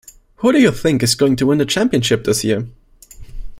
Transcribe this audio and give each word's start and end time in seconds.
Who 0.37 0.51
do 0.51 0.59
you 0.59 0.71
think's 0.71 1.13
going 1.13 1.35
to 1.35 1.45
win 1.45 1.59
the 1.59 1.65
championship 1.67 2.23
this 2.23 2.43
year? 2.43 2.67